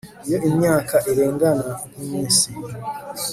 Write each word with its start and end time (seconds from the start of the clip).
iyo 0.25 0.37
imyaka 0.49 0.95
irengana 1.11 1.69
nkiminsi 1.93 2.47